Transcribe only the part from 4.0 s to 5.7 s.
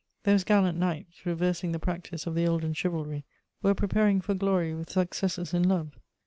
for glory with successes in